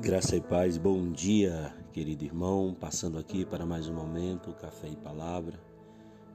[0.00, 2.76] Graça e paz, bom dia, querido irmão.
[2.78, 5.58] Passando aqui para mais um momento, café e palavra.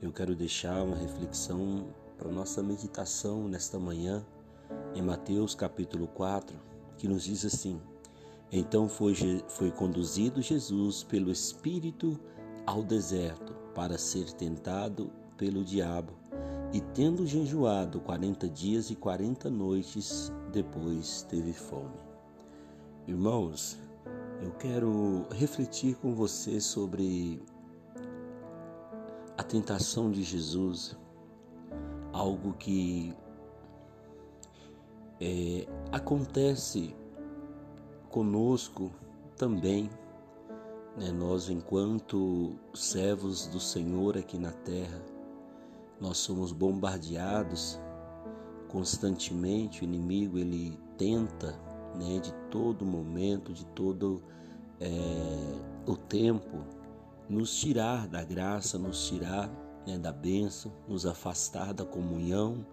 [0.02, 4.26] Eu quero deixar uma reflexão para nossa meditação nesta manhã,
[4.96, 6.58] em Mateus capítulo 4,
[6.98, 7.82] que nos diz assim:
[8.50, 9.14] Então foi,
[9.50, 12.18] foi conduzido Jesus pelo Espírito
[12.66, 16.14] ao deserto para ser tentado pelo diabo,
[16.72, 22.09] e tendo jejuado quarenta dias e quarenta noites, depois teve fome.
[23.10, 23.76] Irmãos,
[24.40, 27.42] eu quero refletir com você sobre
[29.36, 30.96] a tentação de Jesus,
[32.14, 33.12] algo que
[35.20, 36.96] é, acontece
[38.10, 38.92] conosco
[39.36, 39.90] também,
[40.96, 41.12] né?
[41.12, 45.04] nós, enquanto servos do Senhor aqui na terra,
[46.00, 47.80] nós somos bombardeados
[48.68, 54.22] constantemente, o inimigo ele tenta né, de todo momento, de todo
[54.80, 54.90] é,
[55.86, 56.64] o tempo,
[57.30, 59.50] nos tirar da graça, nos tirar
[59.86, 62.66] né, da bênção, nos afastar da comunhão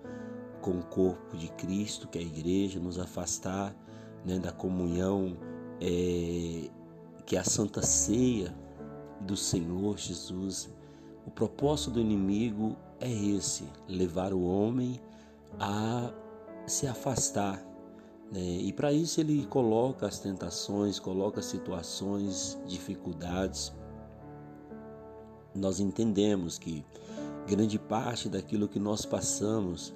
[0.60, 3.74] com o corpo de Cristo, que é a igreja, nos afastar
[4.24, 5.36] né, da comunhão
[5.80, 6.70] é,
[7.24, 8.54] que é a Santa Ceia
[9.20, 10.70] do Senhor Jesus.
[11.26, 15.00] O propósito do inimigo é esse: levar o homem
[15.58, 16.12] a
[16.66, 17.65] se afastar?
[18.32, 23.72] E para isso ele coloca as tentações, coloca situações, dificuldades.
[25.54, 26.84] Nós entendemos que
[27.46, 29.94] grande parte daquilo que nós passamos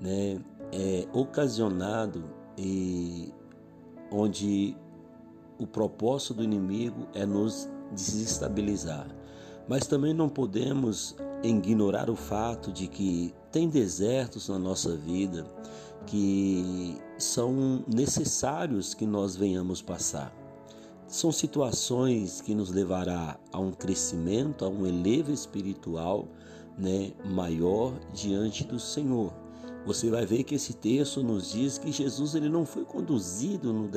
[0.00, 2.24] né, é ocasionado
[2.56, 3.32] e
[4.10, 4.76] onde
[5.58, 9.06] o propósito do inimigo é nos desestabilizar.
[9.68, 15.46] Mas também não podemos ignorar o fato de que tem desertos na nossa vida
[16.06, 20.34] que são necessários que nós venhamos passar.
[21.06, 26.26] São situações que nos levará a um crescimento, a um elevo espiritual
[26.76, 29.32] né, maior diante do Senhor.
[29.84, 33.90] Você vai ver que esse texto nos diz que Jesus ele não foi conduzido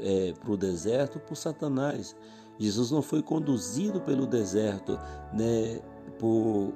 [0.00, 2.16] é, para o deserto por Satanás.
[2.58, 4.98] Jesus não foi conduzido pelo deserto
[5.32, 5.80] né,
[6.18, 6.72] por,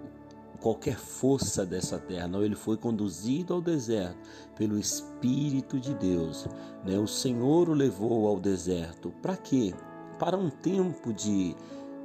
[0.56, 4.16] qualquer força dessa terra, não, ele foi conduzido ao deserto
[4.56, 6.46] pelo Espírito de Deus.
[6.84, 6.98] Né?
[6.98, 9.12] O Senhor o levou ao deserto.
[9.22, 9.74] Para quê?
[10.18, 11.54] Para um tempo de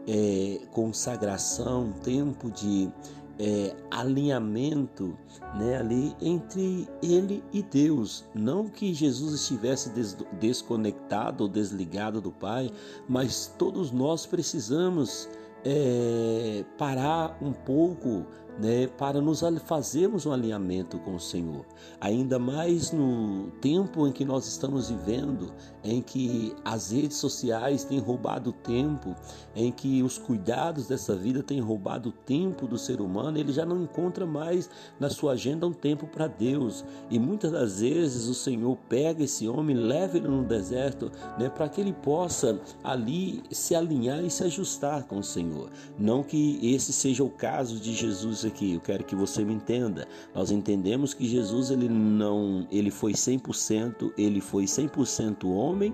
[0.08, 2.92] é, consagração, um tempo de
[3.40, 5.18] é, alinhamento
[5.56, 8.26] né, ali entre ele e Deus.
[8.36, 12.72] Não que Jesus estivesse des desconectado ou desligado do Pai,
[13.08, 15.28] mas todos nós precisamos
[15.66, 18.26] é, parar um pouco
[18.60, 21.66] né, para nos fazermos um alinhamento com o Senhor.
[22.00, 25.52] Ainda mais no tempo em que nós estamos vivendo,
[25.84, 29.16] em que as redes sociais têm roubado tempo,
[29.56, 33.66] em que os cuidados dessa vida têm roubado o tempo do ser humano, ele já
[33.66, 34.70] não encontra mais
[35.00, 36.86] na sua agenda um tempo para Deus.
[37.10, 41.70] E muitas das vezes o Senhor pega esse homem, leva ele no deserto, né, para
[41.70, 45.70] que ele possa ali se alinhar e se ajustar com o Senhor.
[45.98, 50.08] Não que esse seja o caso de Jesus aqui, eu quero que você me entenda.
[50.34, 55.94] Nós entendemos que Jesus ele não, ele foi 100%, ele foi 100% homem,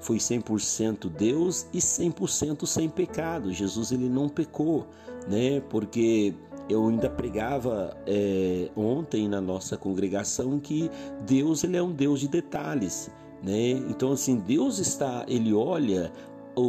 [0.00, 3.52] foi 100% Deus e 100% sem pecado.
[3.52, 4.86] Jesus ele não pecou,
[5.28, 5.60] né?
[5.68, 6.34] Porque
[6.68, 10.90] eu ainda pregava é, ontem na nossa congregação que
[11.26, 13.10] Deus ele é um Deus de detalhes.
[13.42, 13.70] Né?
[13.88, 16.12] Então assim Deus está, ele olha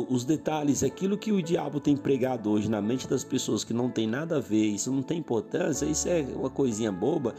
[0.10, 3.90] os detalhes, aquilo que o diabo tem pregado hoje na mente das pessoas que não
[3.90, 7.36] tem nada a ver, isso não tem importância, isso é uma coisinha boba,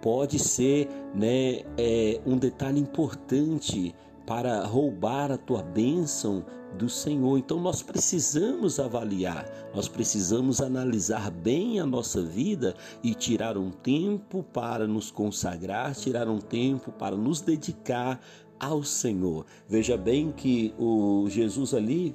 [0.00, 3.94] pode ser né, é, um detalhe importante
[4.26, 6.44] para roubar a tua bênção
[6.78, 7.38] do Senhor.
[7.38, 14.42] Então nós precisamos avaliar, nós precisamos analisar bem a nossa vida e tirar um tempo
[14.42, 18.20] para nos consagrar, tirar um tempo para nos dedicar
[18.62, 19.44] ao Senhor.
[19.68, 22.14] Veja bem que o Jesus ali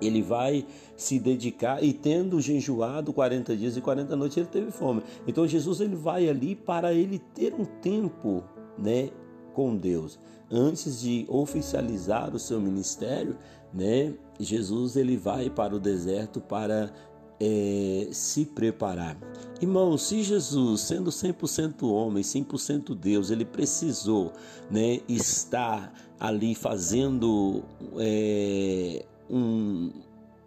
[0.00, 0.66] ele vai
[0.96, 5.02] se dedicar e tendo jejuado 40 dias e 40 noites ele teve fome.
[5.26, 8.44] Então Jesus ele vai ali para ele ter um tempo,
[8.76, 9.10] né,
[9.54, 10.18] com Deus.
[10.50, 13.36] Antes de oficializar o seu ministério,
[13.72, 16.92] né, Jesus ele vai para o deserto para
[17.40, 19.16] é, se preparar.
[19.60, 24.32] Irmão, se Jesus, sendo 100% homem, 100% Deus, ele precisou
[24.70, 27.62] né, estar ali fazendo
[27.98, 29.90] é, um,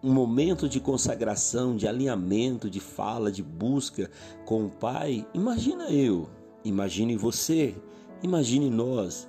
[0.03, 4.09] um momento de consagração, de alinhamento, de fala, de busca
[4.45, 6.30] com o Pai, imagina eu,
[6.63, 7.75] imagine você,
[8.24, 9.27] imagine nós.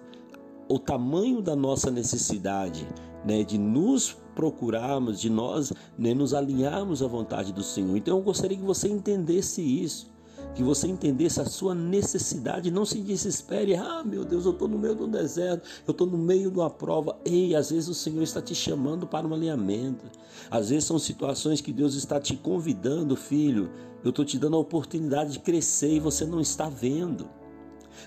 [0.69, 2.87] o tamanho da nossa necessidade,
[3.25, 7.95] né, de nos procurarmos, de nós né, nos alinharmos à vontade do Senhor.
[7.95, 10.09] Então eu gostaria que você entendesse isso
[10.55, 14.79] que você entendesse a sua necessidade, não se desespere, ah meu Deus, eu estou no
[14.79, 17.17] meio do deserto, eu estou no meio de uma prova.
[17.25, 20.05] Ei, às vezes o Senhor está te chamando para um alinhamento,
[20.51, 23.71] às vezes são situações que Deus está te convidando, filho,
[24.03, 27.29] eu estou te dando a oportunidade de crescer e você não está vendo.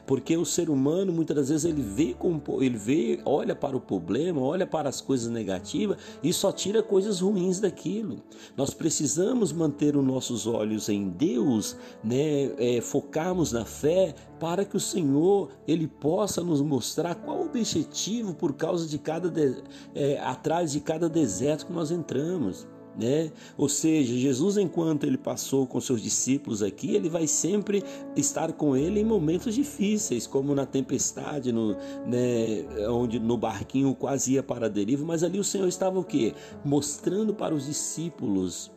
[0.05, 2.15] Porque o ser humano muitas das vezes ele vê,
[2.61, 7.19] ele vê, olha para o problema, olha para as coisas negativas e só tira coisas
[7.19, 8.21] ruins daquilo.
[8.55, 14.75] Nós precisamos manter os nossos olhos em Deus, né, é, focarmos na fé para que
[14.75, 19.63] o Senhor ele possa nos mostrar qual o objetivo por causa de cada de,
[19.95, 23.31] é, atrás de cada deserto que nós entramos né?
[23.57, 27.83] Ou seja, Jesus enquanto ele passou com seus discípulos aqui, ele vai sempre
[28.15, 31.75] estar com ele em momentos difíceis, como na tempestade, no,
[32.05, 36.03] né, onde no barquinho quase ia para a deriva, mas ali o Senhor estava o
[36.03, 36.33] quê?
[36.63, 38.71] Mostrando para os discípulos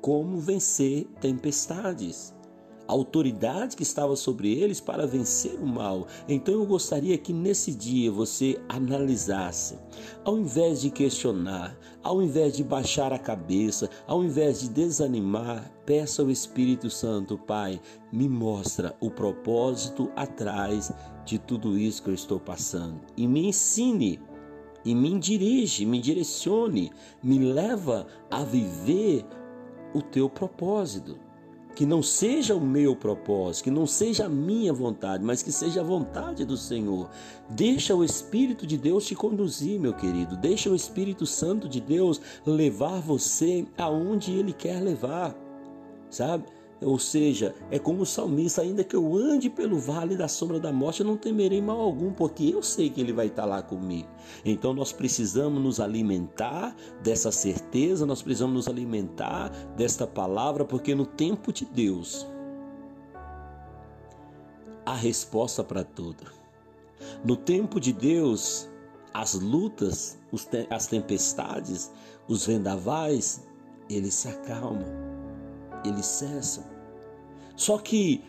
[0.00, 2.34] como vencer tempestades
[2.86, 6.06] autoridade que estava sobre eles para vencer o mal.
[6.28, 9.78] Então eu gostaria que nesse dia você analisasse,
[10.24, 16.22] ao invés de questionar, ao invés de baixar a cabeça, ao invés de desanimar, peça
[16.22, 17.80] ao Espírito Santo, Pai,
[18.12, 20.92] me mostra o propósito atrás
[21.24, 23.00] de tudo isso que eu estou passando.
[23.16, 24.20] E me ensine
[24.84, 26.90] e me dirige, me direcione,
[27.22, 29.24] me leva a viver
[29.94, 31.16] o teu propósito
[31.74, 35.80] que não seja o meu propósito, que não seja a minha vontade, mas que seja
[35.80, 37.08] a vontade do Senhor.
[37.48, 40.36] Deixa o Espírito de Deus te conduzir, meu querido.
[40.36, 45.34] Deixa o Espírito Santo de Deus levar você aonde ele quer levar.
[46.10, 46.44] Sabe?
[46.82, 50.72] Ou seja, é como o salmista, ainda que eu ande pelo vale da sombra da
[50.72, 54.08] morte, eu não temerei mal algum, porque eu sei que ele vai estar lá comigo.
[54.44, 61.06] Então nós precisamos nos alimentar dessa certeza, nós precisamos nos alimentar desta palavra, porque no
[61.06, 62.26] tempo de Deus
[64.84, 66.24] há resposta para tudo.
[67.24, 68.68] No tempo de Deus,
[69.14, 70.18] as lutas,
[70.70, 71.90] as tempestades,
[72.28, 73.46] os vendavais,
[73.88, 74.86] eles se acalmam,
[75.84, 76.71] eles cessam.
[77.56, 78.22] Só que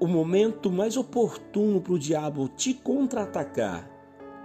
[0.00, 3.88] o momento mais oportuno para o diabo te contra-atacar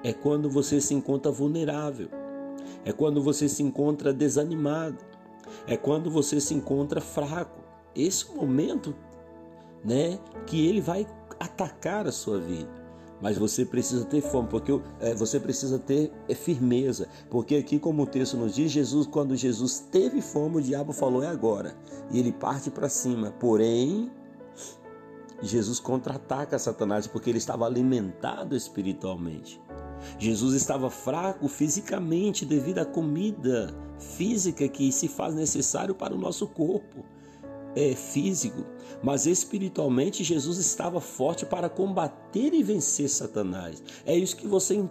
[0.03, 2.09] é quando você se encontra vulnerável,
[2.85, 5.03] é quando você se encontra desanimado,
[5.65, 7.59] é quando você se encontra fraco.
[7.95, 8.95] Esse é momento,
[9.83, 11.07] né, que ele vai
[11.39, 12.76] atacar a sua vida.
[13.21, 17.07] Mas você precisa ter fome, porque é, você precisa ter é, firmeza.
[17.29, 21.23] Porque aqui, como o texto nos diz, Jesus, quando Jesus teve fome, o diabo falou:
[21.23, 21.75] é agora.
[22.11, 23.31] E ele parte para cima.
[23.39, 24.11] Porém,
[25.41, 29.59] Jesus contra-ataca Satanás porque ele estava alimentado espiritualmente.
[30.19, 36.47] Jesus estava fraco fisicamente devido à comida física que se faz necessário para o nosso
[36.47, 37.03] corpo
[37.77, 38.65] é, físico,
[39.03, 43.83] mas espiritualmente Jesus estava forte para combater e vencer Satanás.
[44.03, 44.83] É isso que você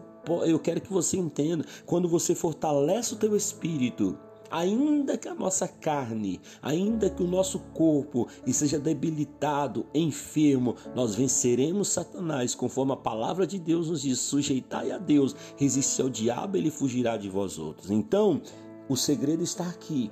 [0.45, 1.65] eu quero que você entenda.
[1.85, 4.19] Quando você fortalece o teu espírito,
[4.51, 11.89] ainda que a nossa carne, ainda que o nosso corpo esteja debilitado, enfermo, nós venceremos
[11.89, 16.71] Satanás, conforme a palavra de Deus nos diz: sujeitai a Deus, resistir ao diabo, ele
[16.71, 17.89] fugirá de vós outros.
[17.89, 18.43] Então,
[18.89, 20.11] o segredo está aqui.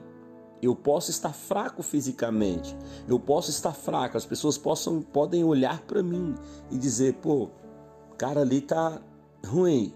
[0.64, 2.75] Eu posso estar fraco fisicamente,
[3.06, 6.35] eu posso estar fraco, as pessoas possam, podem olhar para mim
[6.71, 7.50] e dizer: pô,
[8.16, 8.99] cara ali tá
[9.47, 9.92] ruim,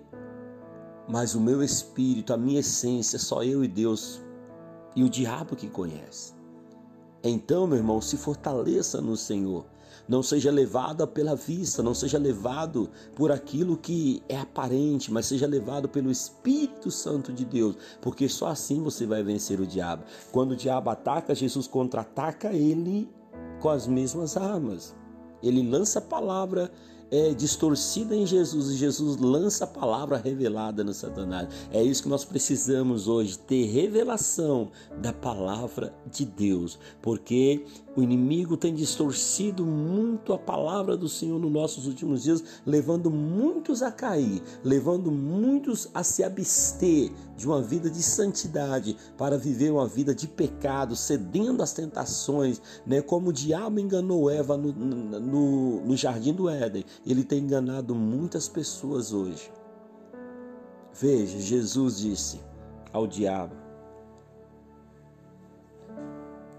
[1.08, 4.20] mas o meu espírito, a minha essência, só eu e Deus
[4.94, 6.34] e o diabo que conhece.
[7.24, 9.64] Então, meu irmão, se fortaleça no Senhor.
[10.08, 15.46] Não seja levado pela vista, não seja levado por aquilo que é aparente, mas seja
[15.46, 20.04] levado pelo Espírito Santo de Deus, porque só assim você vai vencer o diabo.
[20.32, 23.08] Quando o diabo ataca, Jesus contra-ataca ele
[23.60, 24.96] com as mesmas armas.
[25.42, 26.70] Ele lança a palavra
[27.10, 31.48] é, distorcida em Jesus e Jesus lança a palavra revelada no Satanás.
[31.70, 37.64] É isso que nós precisamos hoje, ter revelação da palavra de Deus, porque
[37.98, 43.82] o inimigo tem distorcido muito a palavra do Senhor nos nossos últimos dias, levando muitos
[43.82, 49.88] a cair, levando muitos a se abster de uma vida de santidade para viver uma
[49.88, 53.02] vida de pecado, cedendo às tentações, né?
[53.02, 58.48] como o diabo enganou Eva no, no, no jardim do Éden, ele tem enganado muitas
[58.48, 59.50] pessoas hoje.
[60.94, 62.40] Veja, Jesus disse
[62.92, 63.67] ao diabo: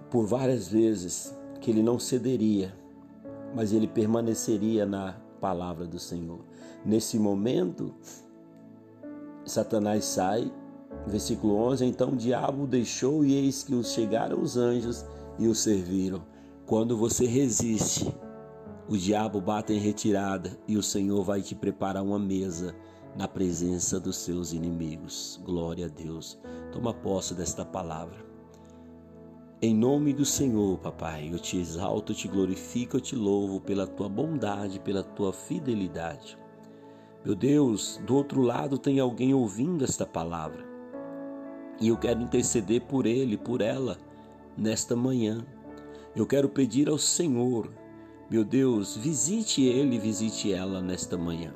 [0.09, 2.73] por várias vezes que ele não cederia,
[3.55, 6.39] mas ele permaneceria na palavra do Senhor.
[6.85, 7.93] Nesse momento,
[9.45, 10.51] Satanás sai,
[11.07, 15.05] versículo 11: Então o diabo deixou, e eis que os chegaram os anjos
[15.37, 16.21] e o serviram.
[16.65, 18.13] Quando você resiste,
[18.87, 22.75] o diabo bate em retirada e o Senhor vai te preparar uma mesa
[23.15, 25.39] na presença dos seus inimigos.
[25.43, 26.39] Glória a Deus.
[26.71, 28.28] Toma posse desta palavra.
[29.61, 33.85] Em nome do Senhor, papai, eu te exalto, eu te glorifico, eu te louvo pela
[33.85, 36.37] tua bondade, pela tua fidelidade.
[37.25, 40.65] Meu Deus, do outro lado tem alguém ouvindo esta palavra.
[41.77, 43.97] E eu quero interceder por ele, por ela,
[44.57, 45.45] nesta manhã.
[46.15, 47.69] Eu quero pedir ao Senhor,
[48.31, 51.53] meu Deus, visite ele, visite ela nesta manhã.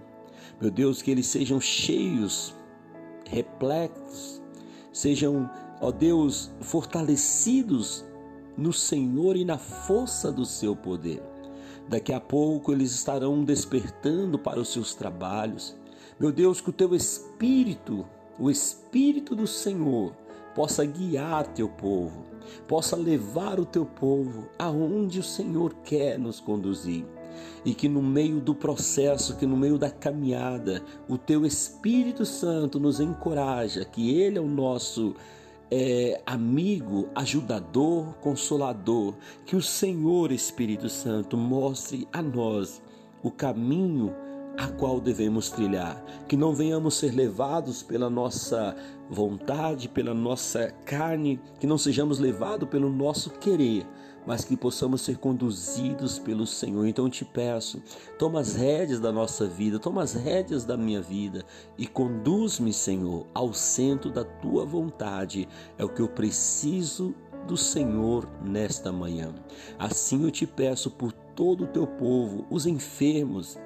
[0.60, 2.53] Meu Deus, que eles sejam cheios,
[3.29, 4.41] repletos,
[4.91, 5.50] sejam,
[5.83, 8.05] ó Deus, fortalecidos
[8.57, 11.21] no Senhor e na força do seu poder.
[11.89, 15.75] Daqui a pouco eles estarão despertando para os seus trabalhos.
[16.17, 18.05] Meu Deus, que o teu Espírito,
[18.39, 20.13] o Espírito do Senhor,
[20.55, 22.23] possa guiar teu povo,
[22.65, 27.05] possa levar o teu povo aonde o Senhor quer nos conduzir
[27.65, 32.79] e que no meio do processo, que no meio da caminhada, o teu Espírito Santo
[32.79, 35.15] nos encoraja, que Ele é o nosso
[35.72, 39.15] é, amigo, ajudador, consolador,
[39.46, 42.82] que o Senhor Espírito Santo mostre a nós
[43.24, 44.13] o caminho
[44.58, 48.75] a qual devemos trilhar, que não venhamos ser levados pela nossa
[49.10, 53.86] vontade, pela nossa carne, que não sejamos levados pelo nosso querer,
[54.25, 56.85] mas que possamos ser conduzidos pelo Senhor.
[56.87, 57.81] Então eu te peço,
[58.17, 61.45] toma as rédeas da nossa vida, toma as rédeas da minha vida
[61.77, 65.47] e conduz-me, Senhor, ao centro da tua vontade.
[65.77, 67.13] É o que eu preciso
[67.47, 69.33] do Senhor nesta manhã.
[69.77, 73.57] Assim eu te peço por todo o teu povo, os enfermos,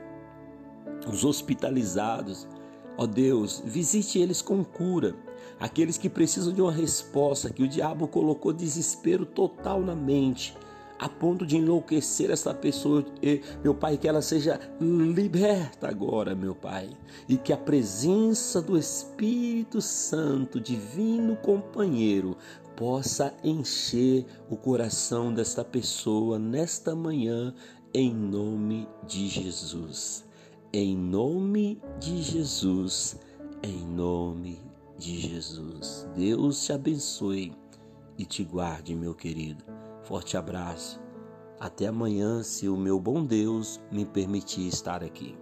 [1.08, 2.48] os hospitalizados.
[2.98, 5.16] Ó Deus, visite eles com cura.
[5.60, 10.56] Aqueles que precisam de uma resposta, que o diabo colocou desespero total na mente,
[11.00, 13.06] a ponto de enlouquecer essa pessoa,
[13.64, 16.90] meu Pai, que ela seja liberta agora, meu Pai,
[17.30, 22.36] e que a presença do Espírito Santo, divino companheiro,
[22.76, 27.54] possa encher o coração desta pessoa nesta manhã,
[27.94, 30.27] em nome de Jesus.
[30.74, 33.18] Em nome de Jesus,
[33.64, 34.62] em nome
[34.98, 36.06] de Jesus.
[36.14, 37.54] Deus te abençoe
[38.18, 39.64] e te guarde, meu querido.
[40.04, 41.00] Forte abraço.
[41.58, 45.38] Até amanhã, se o meu bom Deus me permitir estar aqui.